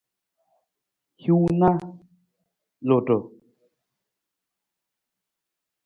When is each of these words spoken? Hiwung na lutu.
Hiwung 1.21 1.49
na 1.59 1.69
lutu. 2.87 3.17